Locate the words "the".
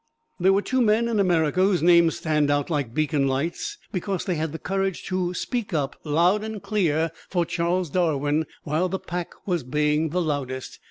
4.51-4.57, 8.89-8.97, 10.09-10.19